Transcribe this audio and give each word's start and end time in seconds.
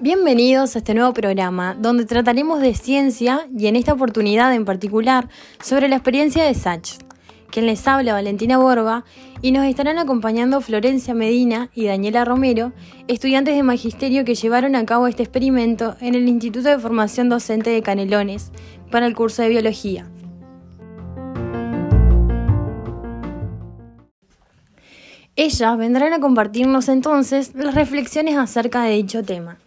Bienvenidos 0.00 0.76
a 0.76 0.80
este 0.80 0.92
nuevo 0.92 1.14
programa 1.14 1.74
donde 1.74 2.04
trataremos 2.04 2.60
de 2.60 2.74
ciencia 2.74 3.48
y 3.56 3.68
en 3.68 3.76
esta 3.76 3.94
oportunidad 3.94 4.54
en 4.54 4.66
particular 4.66 5.30
sobre 5.62 5.88
la 5.88 5.96
experiencia 5.96 6.44
de 6.44 6.52
Sachs. 6.52 6.98
Quien 7.50 7.64
les 7.64 7.88
habla 7.88 8.12
Valentina 8.12 8.58
Borba 8.58 9.06
y 9.40 9.52
nos 9.52 9.64
estarán 9.64 9.98
acompañando 9.98 10.60
Florencia 10.60 11.14
Medina 11.14 11.70
y 11.74 11.86
Daniela 11.86 12.26
Romero, 12.26 12.74
estudiantes 13.08 13.56
de 13.56 13.62
magisterio 13.62 14.26
que 14.26 14.34
llevaron 14.34 14.76
a 14.76 14.84
cabo 14.84 15.06
este 15.06 15.22
experimento 15.22 15.96
en 16.00 16.14
el 16.14 16.28
Instituto 16.28 16.68
de 16.68 16.78
Formación 16.78 17.30
Docente 17.30 17.70
de 17.70 17.80
Canelones 17.80 18.52
para 18.90 19.06
el 19.06 19.14
curso 19.14 19.40
de 19.40 19.48
biología. 19.48 20.10
Ellas 25.44 25.76
vendrán 25.76 26.12
a 26.12 26.20
compartirnos 26.20 26.88
entonces 26.88 27.52
las 27.56 27.74
reflexiones 27.74 28.38
acerca 28.38 28.84
de 28.84 28.92
dicho 28.92 29.24
tema. 29.24 29.58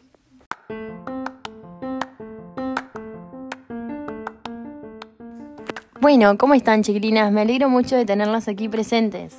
Bueno, 5.99 6.37
¿cómo 6.37 6.53
están 6.53 6.81
chiquilinas? 6.81 7.29
Me 7.29 7.41
alegro 7.41 7.67
mucho 7.67 7.97
de 7.97 8.05
tenerlas 8.05 8.47
aquí 8.47 8.69
presentes. 8.69 9.35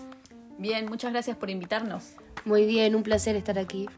Bien, 0.58 0.84
muchas 0.90 1.10
gracias 1.10 1.38
por 1.38 1.48
invitarnos. 1.48 2.16
Muy 2.44 2.66
bien, 2.66 2.94
un 2.94 3.02
placer 3.02 3.34
estar 3.34 3.58
aquí. 3.58 3.88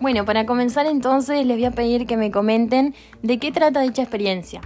Bueno, 0.00 0.24
para 0.24 0.44
comenzar 0.44 0.86
entonces 0.86 1.46
les 1.46 1.56
voy 1.56 1.66
a 1.66 1.70
pedir 1.70 2.08
que 2.08 2.16
me 2.16 2.32
comenten 2.32 2.96
de 3.22 3.38
qué 3.38 3.52
trata 3.52 3.82
dicha 3.82 4.02
experiencia. 4.02 4.60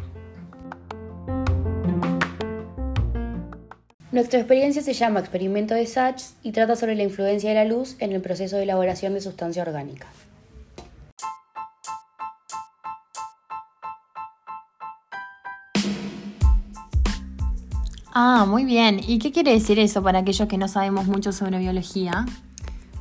Nuestra 4.13 4.41
experiencia 4.41 4.83
se 4.83 4.93
llama 4.93 5.21
Experimento 5.21 5.73
de 5.75 5.87
Sachs 5.87 6.35
y 6.43 6.51
trata 6.51 6.75
sobre 6.75 6.97
la 6.97 7.05
influencia 7.05 7.51
de 7.51 7.55
la 7.55 7.65
luz 7.65 7.95
en 8.01 8.11
el 8.11 8.21
proceso 8.21 8.57
de 8.57 8.65
elaboración 8.65 9.15
de 9.15 9.21
sustancia 9.21 9.63
orgánica. 9.63 10.09
Ah, 18.13 18.47
muy 18.49 18.65
bien. 18.65 19.01
¿Y 19.07 19.21
qué 19.21 19.31
quiere 19.31 19.53
decir 19.53 19.79
eso 19.79 20.03
para 20.03 20.19
aquellos 20.19 20.49
que 20.49 20.59
no 20.59 20.67
sabemos 20.67 21.07
mucho 21.07 21.31
sobre 21.31 21.61
biología? 21.61 22.27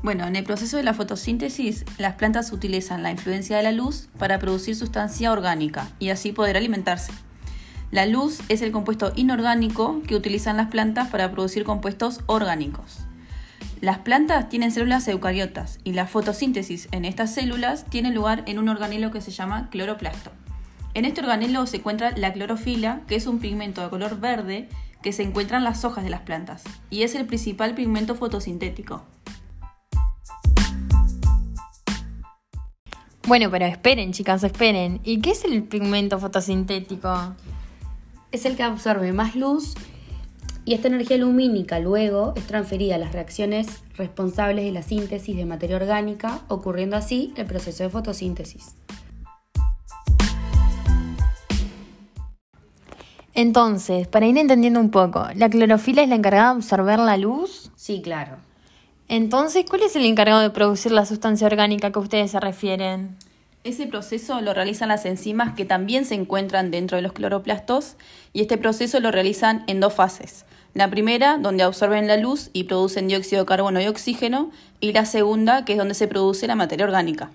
Bueno, 0.03 0.27
en 0.27 0.35
el 0.35 0.43
proceso 0.43 0.77
de 0.77 0.83
la 0.83 0.93
fotosíntesis, 0.93 1.85
las 1.97 2.13
plantas 2.13 2.51
utilizan 2.53 3.01
la 3.01 3.09
influencia 3.09 3.57
de 3.57 3.63
la 3.63 3.71
luz 3.71 4.09
para 4.19 4.37
producir 4.37 4.75
sustancia 4.75 5.31
orgánica 5.31 5.89
y 5.97 6.09
así 6.09 6.33
poder 6.33 6.55
alimentarse. 6.55 7.11
La 7.91 8.05
luz 8.05 8.41
es 8.49 8.61
el 8.61 8.71
compuesto 8.71 9.11
inorgánico 9.15 10.03
que 10.05 10.15
utilizan 10.15 10.57
las 10.57 10.67
plantas 10.67 11.07
para 11.07 11.31
producir 11.31 11.63
compuestos 11.63 12.21
orgánicos. 12.27 12.99
Las 13.81 13.97
plantas 13.99 14.47
tienen 14.47 14.71
células 14.71 15.07
eucariotas 15.07 15.79
y 15.83 15.93
la 15.93 16.05
fotosíntesis 16.05 16.87
en 16.91 17.03
estas 17.03 17.33
células 17.33 17.85
tiene 17.85 18.11
lugar 18.11 18.43
en 18.45 18.59
un 18.59 18.69
organelo 18.69 19.09
que 19.09 19.21
se 19.21 19.31
llama 19.31 19.69
cloroplasto. 19.71 20.29
En 20.93 21.05
este 21.05 21.21
organelo 21.21 21.65
se 21.65 21.77
encuentra 21.77 22.11
la 22.15 22.31
clorofila, 22.31 23.01
que 23.07 23.15
es 23.15 23.25
un 23.25 23.39
pigmento 23.39 23.81
de 23.81 23.89
color 23.89 24.19
verde 24.19 24.69
que 25.01 25.11
se 25.11 25.23
encuentra 25.23 25.57
en 25.57 25.63
las 25.63 25.83
hojas 25.83 26.03
de 26.03 26.11
las 26.11 26.21
plantas 26.21 26.63
y 26.91 27.01
es 27.01 27.15
el 27.15 27.25
principal 27.25 27.73
pigmento 27.73 28.13
fotosintético. 28.13 29.03
Bueno, 33.25 33.49
pero 33.49 33.65
esperen, 33.65 34.11
chicas, 34.11 34.43
esperen. 34.43 34.99
¿Y 35.03 35.21
qué 35.21 35.31
es 35.31 35.43
el 35.43 35.63
pigmento 35.63 36.19
fotosintético? 36.19 37.35
Es 38.31 38.45
el 38.45 38.55
que 38.55 38.61
absorbe 38.61 39.11
más 39.11 39.35
luz 39.35 39.73
y 40.63 40.75
esta 40.75 40.87
energía 40.87 41.17
lumínica 41.17 41.79
luego 41.79 42.33
es 42.35 42.45
transferida 42.45 42.95
a 42.95 42.99
las 42.99 43.11
reacciones 43.11 43.81
responsables 43.97 44.65
de 44.65 44.71
la 44.71 44.83
síntesis 44.83 45.35
de 45.35 45.45
materia 45.45 45.77
orgánica, 45.77 46.41
ocurriendo 46.47 46.95
así 46.95 47.33
el 47.37 47.47
proceso 47.47 47.83
de 47.83 47.89
fotosíntesis. 47.89 48.75
Entonces, 53.33 54.07
para 54.07 54.27
ir 54.27 54.37
entendiendo 54.37 54.79
un 54.79 54.91
poco, 54.91 55.25
¿la 55.33 55.49
clorofila 55.49 56.03
es 56.03 56.09
la 56.09 56.15
encargada 56.15 56.51
de 56.51 56.57
absorber 56.57 56.99
la 56.99 57.17
luz? 57.17 57.71
Sí, 57.75 58.01
claro. 58.03 58.37
Entonces, 59.07 59.65
¿cuál 59.67 59.81
es 59.81 59.95
el 59.95 60.05
encargado 60.05 60.41
de 60.41 60.51
producir 60.51 60.91
la 60.91 61.07
sustancia 61.07 61.47
orgánica 61.47 61.91
que 61.91 61.97
ustedes 61.97 62.29
se 62.29 62.39
refieren? 62.39 63.17
Ese 63.65 63.87
proceso 63.87 64.39
lo 64.39 64.53
realizan 64.53 64.87
las 64.87 65.05
enzimas 65.05 65.53
que 65.53 65.65
también 65.65 66.05
se 66.05 66.15
encuentran 66.15 66.71
dentro 66.71 66.95
de 66.95 67.01
los 67.01 67.11
cloroplastos 67.11 67.97
y 68.31 68.39
este 68.39 68.57
proceso 68.57 69.01
lo 69.01 69.11
realizan 69.11 69.65
en 69.67 69.81
dos 69.81 69.93
fases. 69.93 70.45
La 70.73 70.89
primera, 70.89 71.37
donde 71.37 71.63
absorben 71.63 72.07
la 72.07 72.15
luz 72.15 72.51
y 72.53 72.63
producen 72.63 73.09
dióxido 73.09 73.41
de 73.41 73.45
carbono 73.45 73.81
y 73.81 73.87
oxígeno, 73.87 74.51
y 74.79 74.93
la 74.93 75.03
segunda, 75.03 75.65
que 75.65 75.73
es 75.73 75.77
donde 75.77 75.93
se 75.93 76.07
produce 76.07 76.47
la 76.47 76.55
materia 76.55 76.85
orgánica. 76.85 77.31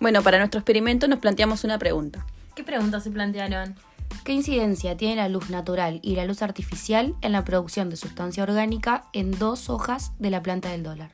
Bueno, 0.00 0.22
para 0.22 0.38
nuestro 0.38 0.60
experimento 0.60 1.08
nos 1.08 1.18
planteamos 1.18 1.62
una 1.64 1.78
pregunta. 1.78 2.24
¿Qué 2.54 2.64
preguntas 2.64 3.04
se 3.04 3.10
plantearon? 3.10 3.74
¿Qué 4.24 4.32
incidencia 4.32 4.96
tiene 4.96 5.16
la 5.16 5.28
luz 5.28 5.50
natural 5.50 6.00
y 6.02 6.16
la 6.16 6.24
luz 6.24 6.40
artificial 6.40 7.14
en 7.20 7.32
la 7.32 7.44
producción 7.44 7.90
de 7.90 7.96
sustancia 7.96 8.42
orgánica 8.42 9.04
en 9.12 9.38
dos 9.38 9.68
hojas 9.68 10.12
de 10.18 10.30
la 10.30 10.42
planta 10.42 10.70
del 10.70 10.82
dólar? 10.82 11.10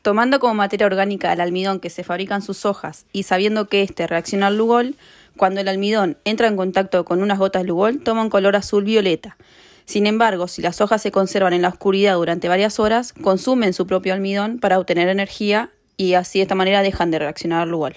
Tomando 0.00 0.40
como 0.40 0.54
materia 0.54 0.86
orgánica 0.86 1.30
el 1.30 1.42
almidón 1.42 1.78
que 1.78 1.90
se 1.90 2.04
fabrica 2.04 2.34
en 2.34 2.40
sus 2.40 2.64
hojas 2.64 3.04
y 3.12 3.24
sabiendo 3.24 3.68
que 3.68 3.82
éste 3.82 4.06
reacciona 4.06 4.46
al 4.46 4.56
Lugol, 4.56 4.96
cuando 5.36 5.60
el 5.60 5.68
almidón 5.68 6.16
entra 6.24 6.48
en 6.48 6.56
contacto 6.56 7.04
con 7.04 7.22
unas 7.22 7.38
gotas 7.38 7.62
de 7.62 7.68
Lugol 7.68 8.00
toma 8.00 8.22
un 8.22 8.30
color 8.30 8.56
azul 8.56 8.84
violeta, 8.84 9.36
sin 9.84 10.06
embargo, 10.06 10.46
si 10.46 10.62
las 10.62 10.80
hojas 10.80 11.02
se 11.02 11.10
conservan 11.10 11.52
en 11.52 11.62
la 11.62 11.68
oscuridad 11.68 12.14
durante 12.14 12.48
varias 12.48 12.78
horas, 12.78 13.12
consumen 13.12 13.74
su 13.74 13.88
propio 13.88 14.14
almidón 14.14 14.60
para 14.60 14.78
obtener 14.78 15.08
energía 15.08 15.70
y 15.96 16.14
así 16.14 16.38
de 16.38 16.44
esta 16.44 16.54
manera 16.54 16.80
dejan 16.80 17.10
de 17.10 17.18
reaccionar 17.18 17.62
al 17.62 17.70
lugar. 17.70 17.96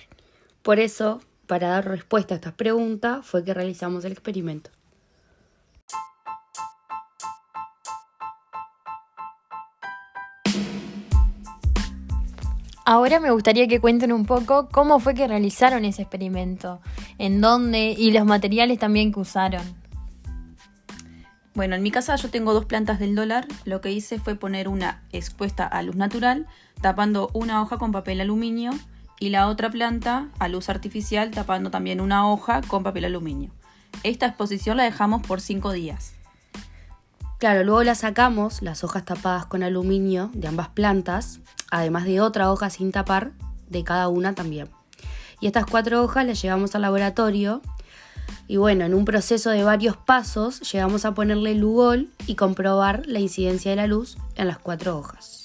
Por 0.63 0.79
eso, 0.79 1.19
para 1.46 1.68
dar 1.68 1.85
respuesta 1.85 2.34
a 2.34 2.38
estas 2.38 2.53
preguntas, 2.53 3.25
fue 3.25 3.44
que 3.44 3.53
realizamos 3.53 4.06
el 4.06 4.13
experimento. 4.13 4.69
Ahora 12.85 13.19
me 13.19 13.31
gustaría 13.31 13.68
que 13.68 13.81
cuenten 13.81 14.13
un 14.13 14.25
poco 14.25 14.69
cómo 14.69 15.00
fue 15.01 15.13
que 15.13 15.28
realizaron 15.28 15.84
ese 15.84 16.03
experimento, 16.03 16.80
en 17.18 17.41
dónde 17.41 17.94
y 17.97 18.12
los 18.12 18.25
materiales 18.25 18.80
también 18.80 19.12
que 19.12 19.19
usaron. 19.19 19.63
Bueno, 21.56 21.75
en 21.75 21.84
mi 21.84 21.91
casa 21.91 22.16
yo 22.16 22.30
tengo 22.30 22.53
dos 22.53 22.66
plantas 22.66 23.00
del 23.00 23.16
dólar. 23.16 23.47
Lo 23.66 23.81
que 23.81 23.91
hice 23.91 24.18
fue 24.18 24.35
poner 24.35 24.69
una 24.69 25.03
expuesta 25.12 25.68
a 25.68 25.84
luz 25.84 25.97
natural, 25.97 26.47
tapando 26.81 27.30
una 27.34 27.62
hoja 27.62 27.78
con 27.78 27.91
papel 27.91 28.22
aluminio, 28.22 28.72
y 29.23 29.29
la 29.29 29.47
otra 29.47 29.69
planta 29.69 30.28
a 30.38 30.50
luz 30.50 30.67
artificial, 30.67 31.31
tapando 31.31 31.72
también 31.72 32.01
una 32.01 32.29
hoja 32.29 32.59
con 32.67 32.84
papel 32.84 33.06
aluminio. 33.06 33.51
Esta 34.03 34.25
exposición 34.25 34.75
la 34.75 34.84
dejamos 34.84 35.25
por 35.25 35.39
cinco 35.39 35.72
días. 35.72 36.11
Claro, 37.38 37.63
luego 37.63 37.85
la 37.85 37.95
sacamos, 37.95 38.62
las 38.62 38.83
hojas 38.83 39.06
tapadas 39.06 39.45
con 39.45 39.63
aluminio 39.63 40.29
de 40.33 40.50
ambas 40.50 40.67
plantas, 40.67 41.39
además 41.72 42.03
de 42.03 42.19
otra 42.19 42.51
hoja 42.51 42.69
sin 42.69 42.91
tapar 42.91 43.31
de 43.69 43.85
cada 43.85 44.09
una 44.09 44.35
también. 44.35 44.67
Y 45.39 45.47
estas 45.47 45.67
cuatro 45.67 46.03
hojas 46.03 46.25
las 46.25 46.41
llevamos 46.41 46.75
al 46.75 46.81
laboratorio 46.81 47.62
y 48.50 48.57
bueno, 48.57 48.83
en 48.83 48.94
un 48.94 49.06
proceso 49.06 49.51
de 49.51 49.63
varios 49.63 49.95
pasos 49.95 50.69
llegamos 50.69 51.06
a 51.06 51.13
ponerle 51.13 51.56
Lugol 51.56 52.09
y 52.28 52.35
comprobar 52.35 53.03
la 53.06 53.22
incidencia 53.22 53.72
de 53.72 53.78
la 53.78 53.88
luz 53.88 54.17
en 54.35 54.47
las 54.47 54.59
cuatro 54.59 54.97
hojas. 54.97 55.43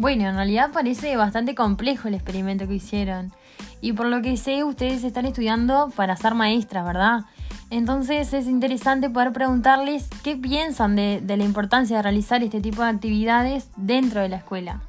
Bueno, 0.00 0.26
en 0.26 0.34
realidad 0.34 0.70
parece 0.72 1.14
bastante 1.18 1.54
complejo 1.54 2.08
el 2.08 2.14
experimento 2.14 2.66
que 2.66 2.76
hicieron. 2.76 3.34
Y 3.82 3.92
por 3.92 4.06
lo 4.06 4.22
que 4.22 4.38
sé, 4.38 4.64
ustedes 4.64 5.04
están 5.04 5.26
estudiando 5.26 5.92
para 5.94 6.16
ser 6.16 6.34
maestras, 6.34 6.86
¿verdad? 6.86 7.26
Entonces 7.68 8.32
es 8.32 8.46
interesante 8.46 9.10
poder 9.10 9.30
preguntarles 9.34 10.08
qué 10.24 10.36
piensan 10.36 10.96
de, 10.96 11.20
de 11.22 11.36
la 11.36 11.44
importancia 11.44 11.98
de 11.98 12.02
realizar 12.02 12.42
este 12.42 12.62
tipo 12.62 12.82
de 12.82 12.88
actividades 12.88 13.68
dentro 13.76 14.22
de 14.22 14.30
la 14.30 14.36
escuela. 14.36 14.80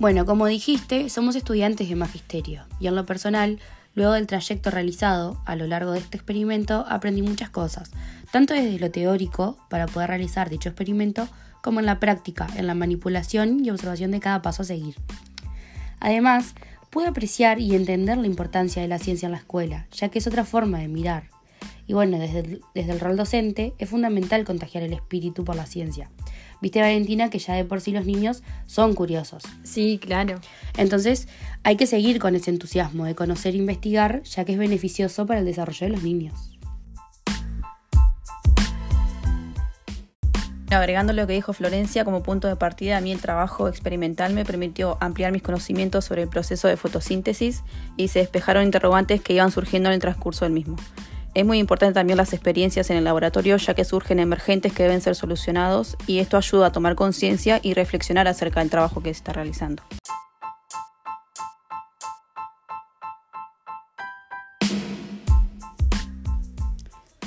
Bueno, 0.00 0.26
como 0.26 0.46
dijiste, 0.46 1.08
somos 1.08 1.36
estudiantes 1.36 1.88
de 1.88 1.94
magisterio 1.94 2.64
y 2.80 2.88
en 2.88 2.96
lo 2.96 3.06
personal, 3.06 3.60
luego 3.98 4.12
del 4.12 4.28
trayecto 4.28 4.70
realizado 4.70 5.42
a 5.44 5.56
lo 5.56 5.66
largo 5.66 5.92
de 5.92 5.98
este 5.98 6.16
experimento, 6.16 6.86
aprendí 6.88 7.20
muchas 7.20 7.50
cosas, 7.50 7.90
tanto 8.30 8.54
desde 8.54 8.78
lo 8.78 8.90
teórico 8.90 9.58
para 9.68 9.86
poder 9.86 10.08
realizar 10.08 10.48
dicho 10.48 10.68
experimento, 10.68 11.28
como 11.62 11.80
en 11.80 11.86
la 11.86 11.98
práctica, 11.98 12.46
en 12.56 12.68
la 12.68 12.74
manipulación 12.74 13.64
y 13.64 13.70
observación 13.70 14.12
de 14.12 14.20
cada 14.20 14.40
paso 14.40 14.62
a 14.62 14.66
seguir. 14.66 14.94
Además, 15.98 16.54
pude 16.90 17.08
apreciar 17.08 17.60
y 17.60 17.74
entender 17.74 18.16
la 18.16 18.28
importancia 18.28 18.80
de 18.80 18.88
la 18.88 19.00
ciencia 19.00 19.26
en 19.26 19.32
la 19.32 19.38
escuela, 19.38 19.88
ya 19.90 20.08
que 20.08 20.20
es 20.20 20.26
otra 20.28 20.44
forma 20.44 20.78
de 20.78 20.88
mirar. 20.88 21.24
Y 21.88 21.94
bueno, 21.94 22.18
desde 22.18 22.40
el, 22.40 22.60
desde 22.76 22.92
el 22.92 23.00
rol 23.00 23.16
docente 23.16 23.74
es 23.78 23.88
fundamental 23.88 24.44
contagiar 24.44 24.84
el 24.84 24.92
espíritu 24.92 25.44
por 25.44 25.56
la 25.56 25.66
ciencia, 25.66 26.08
Viste, 26.60 26.80
Valentina, 26.80 27.30
que 27.30 27.38
ya 27.38 27.54
de 27.54 27.64
por 27.64 27.80
sí 27.80 27.92
los 27.92 28.04
niños 28.04 28.42
son 28.66 28.94
curiosos. 28.94 29.44
Sí, 29.62 29.98
claro. 30.02 30.40
Entonces, 30.76 31.28
hay 31.62 31.76
que 31.76 31.86
seguir 31.86 32.18
con 32.18 32.34
ese 32.34 32.50
entusiasmo 32.50 33.04
de 33.04 33.14
conocer 33.14 33.54
e 33.54 33.58
investigar, 33.58 34.22
ya 34.24 34.44
que 34.44 34.52
es 34.52 34.58
beneficioso 34.58 35.26
para 35.26 35.40
el 35.40 35.46
desarrollo 35.46 35.86
de 35.86 35.92
los 35.92 36.02
niños. 36.02 36.58
Agregando 40.70 41.14
lo 41.14 41.26
que 41.26 41.32
dijo 41.32 41.54
Florencia 41.54 42.04
como 42.04 42.22
punto 42.22 42.46
de 42.46 42.56
partida, 42.56 42.98
a 42.98 43.00
mí 43.00 43.10
el 43.10 43.22
trabajo 43.22 43.68
experimental 43.68 44.34
me 44.34 44.44
permitió 44.44 44.98
ampliar 45.00 45.32
mis 45.32 45.42
conocimientos 45.42 46.04
sobre 46.04 46.22
el 46.22 46.28
proceso 46.28 46.68
de 46.68 46.76
fotosíntesis 46.76 47.62
y 47.96 48.08
se 48.08 48.18
despejaron 48.18 48.64
interrogantes 48.64 49.22
que 49.22 49.32
iban 49.32 49.50
surgiendo 49.50 49.88
en 49.88 49.94
el 49.94 50.00
transcurso 50.00 50.44
del 50.44 50.52
mismo. 50.52 50.76
Es 51.38 51.46
muy 51.46 51.60
importante 51.60 51.94
también 51.94 52.16
las 52.16 52.32
experiencias 52.32 52.90
en 52.90 52.96
el 52.96 53.04
laboratorio 53.04 53.56
ya 53.58 53.72
que 53.72 53.84
surgen 53.84 54.18
emergentes 54.18 54.72
que 54.72 54.82
deben 54.82 55.00
ser 55.00 55.14
solucionados 55.14 55.96
y 56.08 56.18
esto 56.18 56.36
ayuda 56.36 56.66
a 56.66 56.72
tomar 56.72 56.96
conciencia 56.96 57.60
y 57.62 57.74
reflexionar 57.74 58.26
acerca 58.26 58.58
del 58.58 58.70
trabajo 58.70 59.04
que 59.04 59.14
se 59.14 59.18
está 59.18 59.34
realizando. 59.34 59.84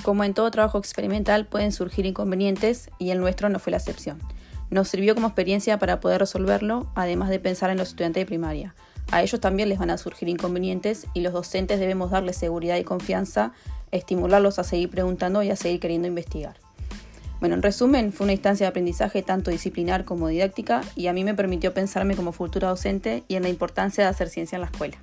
Como 0.04 0.26
en 0.26 0.34
todo 0.34 0.52
trabajo 0.52 0.78
experimental 0.78 1.46
pueden 1.46 1.72
surgir 1.72 2.06
inconvenientes 2.06 2.90
y 3.00 3.12
el 3.12 3.22
nuestro 3.22 3.48
no 3.48 3.60
fue 3.60 3.72
la 3.72 3.78
excepción. 3.78 4.20
Nos 4.70 4.90
sirvió 4.90 5.16
como 5.16 5.28
experiencia 5.28 5.80
para 5.80 6.02
poder 6.02 6.20
resolverlo, 6.20 6.92
además 6.96 7.30
de 7.30 7.40
pensar 7.40 7.70
en 7.70 7.78
los 7.78 7.88
estudiantes 7.88 8.20
de 8.20 8.26
primaria. 8.26 8.76
A 9.12 9.22
ellos 9.22 9.40
también 9.40 9.70
les 9.70 9.80
van 9.80 9.90
a 9.90 9.98
surgir 9.98 10.28
inconvenientes 10.28 11.08
y 11.14 11.22
los 11.22 11.34
docentes 11.34 11.80
debemos 11.80 12.12
darles 12.12 12.38
seguridad 12.38 12.78
y 12.78 12.84
confianza, 12.84 13.52
estimularlos 13.92 14.60
a 14.60 14.64
seguir 14.64 14.90
preguntando 14.90 15.44
y 15.44 15.50
a 15.50 15.56
seguir 15.56 15.80
queriendo 15.80 16.08
investigar. 16.08 16.56
Bueno, 17.40 17.56
en 17.56 17.64
resumen, 17.64 18.14
fue 18.14 18.26
una 18.26 18.34
instancia 18.34 18.66
de 18.66 18.70
aprendizaje 18.70 19.24
tanto 19.24 19.50
disciplinar 19.50 20.06
como 20.06 20.28
didáctica 20.28 20.82
y 20.96 21.08
a 21.08 21.14
mí 21.14 21.24
me 21.24 21.34
permitió 21.34 21.74
pensarme 21.74 22.16
como 22.16 22.34
futura 22.34 22.70
docente 22.70 23.24
y 23.28 23.36
en 23.36 23.44
la 23.44 23.50
importancia 23.50 24.04
de 24.04 24.10
hacer 24.12 24.30
ciencia 24.30 24.58
en 24.58 24.62
la 24.62 24.68
escuela. 24.68 24.98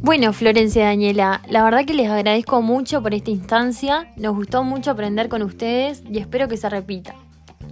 Bueno, 0.00 0.32
Florencia 0.32 0.82
y 0.82 0.84
Daniela, 0.86 1.42
la 1.48 1.62
verdad 1.62 1.84
que 1.84 1.94
les 1.94 2.10
agradezco 2.10 2.60
mucho 2.60 3.02
por 3.02 3.14
esta 3.14 3.30
instancia. 3.30 4.12
Nos 4.16 4.34
gustó 4.34 4.64
mucho 4.64 4.90
aprender 4.90 5.28
con 5.28 5.42
ustedes 5.42 6.02
y 6.10 6.18
espero 6.18 6.48
que 6.48 6.56
se 6.56 6.68
repita. 6.68 7.14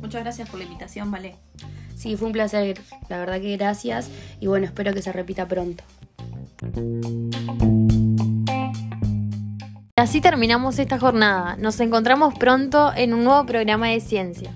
Muchas 0.00 0.23
gracias 0.23 0.49
por 0.49 0.58
la 0.58 0.64
invitación, 0.64 1.11
Vale. 1.11 1.37
Sí, 1.97 2.17
fue 2.17 2.29
un 2.29 2.32
placer, 2.32 2.81
la 3.11 3.19
verdad 3.19 3.41
que 3.41 3.56
gracias 3.56 4.11
y 4.41 4.47
bueno, 4.47 4.64
espero 4.64 4.94
que 4.94 5.02
se 5.02 5.12
repita 5.12 5.47
pronto. 5.47 5.85
Así 9.97 10.23
terminamos 10.23 10.79
esta 10.79 10.99
jornada. 10.99 11.56
Nos 11.56 11.79
encontramos 11.79 12.32
pronto 12.38 12.91
en 12.97 13.12
un 13.12 13.25
nuevo 13.25 13.44
programa 13.44 13.88
de 13.88 14.00
ciencia. 14.00 14.50